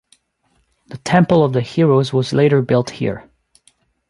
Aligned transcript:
The 0.87 0.97
Temple 0.97 1.43
of 1.45 1.53
the 1.53 1.61
Heroes 1.61 2.11
was 2.11 2.33
later 2.33 2.63
built 2.63 2.89
here. 2.89 3.29